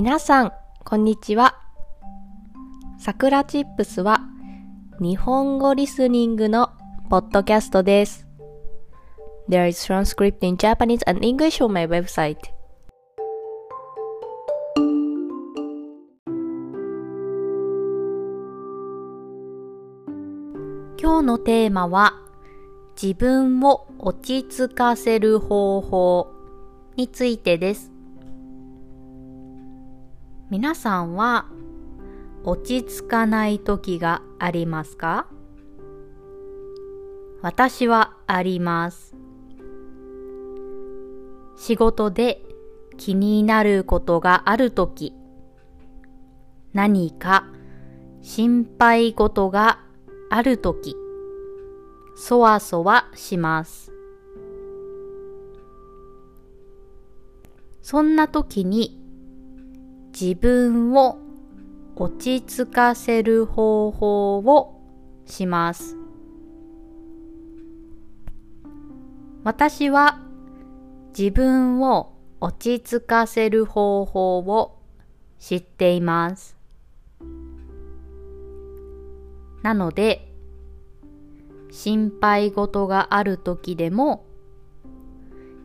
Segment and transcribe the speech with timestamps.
[0.00, 0.52] 皆さん、
[0.84, 1.56] こんにちは。
[3.00, 4.20] さくらチップスは
[5.00, 6.70] 日本語リスニングの
[7.10, 8.24] ポッドキャストです。
[9.48, 12.36] There is transcript in Japanese and English on my website.
[20.96, 22.12] 今日のテーマは
[23.02, 26.30] 自分を落ち着かせる方法
[26.94, 27.97] についてです。
[30.50, 31.44] 皆さんは
[32.42, 35.26] 落ち着かない時がありますか？
[37.42, 39.14] 私はあります。
[41.54, 42.42] 仕事で
[42.96, 45.12] 気になることがあるとき、
[46.72, 47.44] 何か
[48.22, 49.80] 心配事が
[50.30, 50.96] あるとき、
[52.16, 53.92] そわそわします。
[57.82, 58.98] そんな時に
[60.12, 61.18] 自分を
[61.96, 64.80] 落ち着かせる方法を
[65.26, 65.96] します。
[69.44, 70.20] 私は
[71.16, 74.78] 自分を落ち着かせる方法を
[75.38, 76.56] 知っています。
[79.62, 80.32] なので、
[81.70, 84.24] 心配事がある時でも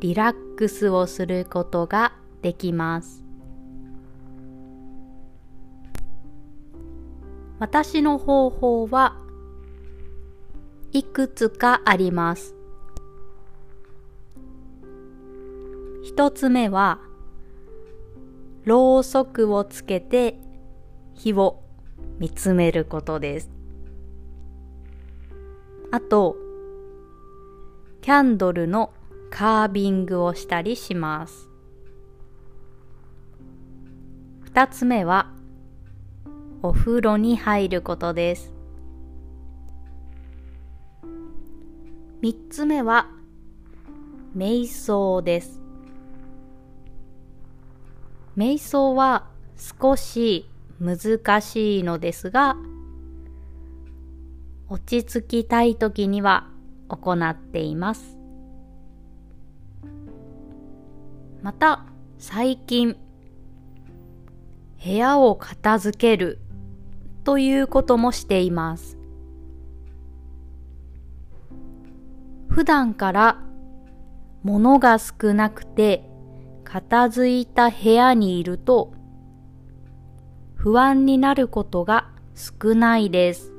[0.00, 3.25] リラックスをすることができます。
[7.58, 9.16] 私の方法は
[10.92, 12.54] いくつかあります。
[16.02, 17.00] 一つ目は、
[18.64, 20.38] ろうそくをつけて
[21.14, 21.62] 火を
[22.18, 23.50] 見つめることです。
[25.90, 26.36] あと、
[28.02, 28.92] キャンドルの
[29.30, 31.48] カービングをしたりします。
[34.42, 35.35] 二つ目は、
[36.68, 38.52] お風呂に入ることです。
[42.20, 43.08] 三つ目は、
[44.36, 45.62] 瞑想です。
[48.36, 52.56] 瞑想は少し難しいのですが、
[54.68, 56.48] 落ち着きたい時には
[56.88, 58.18] 行っています。
[61.42, 61.86] また、
[62.18, 62.96] 最近、
[64.84, 66.40] 部屋を片付ける
[67.26, 68.96] ということもしています。
[72.48, 73.42] 普段から
[74.44, 76.08] 物が少なくて
[76.62, 78.92] 片付いた部屋にいると
[80.54, 83.52] 不安になることが少ないです。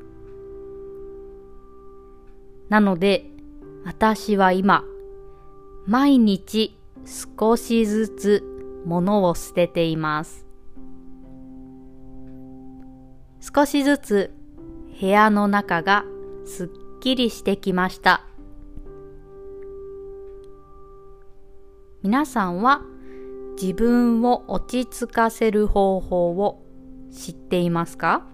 [2.70, 3.26] なので
[3.84, 4.86] 私は今
[5.86, 6.80] 毎日
[7.38, 8.44] 少しずつ
[8.86, 10.47] 物を捨てています。
[13.56, 14.34] 少しずつ
[15.00, 16.04] 部屋の中が
[16.46, 16.70] すっ
[17.00, 18.24] きりしてきました。
[22.04, 22.82] 皆さんは
[23.60, 26.62] 自分を落ち着かせる方法を
[27.12, 28.26] 知っていますか？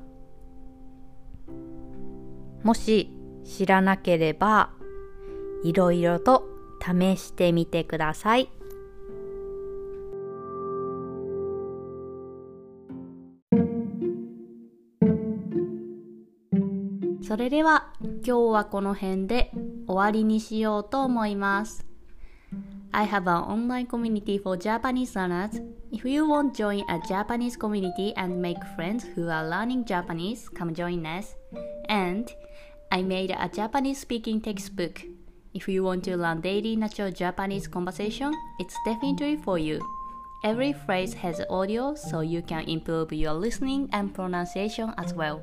[2.63, 4.71] もし知らなければ
[5.63, 6.43] いろいろと
[6.81, 8.49] 試してみてください。
[17.22, 19.50] それでは今日はこの辺で
[19.86, 21.84] 終わりにしようと思います。
[22.92, 25.62] I have an online community for Japanese learners.
[25.92, 30.48] If you want to join a Japanese community and make friends who are learning Japanese,
[30.48, 31.36] come join us.
[31.88, 32.26] And
[32.90, 35.02] I made a Japanese speaking textbook.
[35.52, 39.80] If you want to learn daily natural Japanese conversation, it's definitely for you.
[40.44, 45.42] Every phrase has audio so you can improve your listening and pronunciation as well.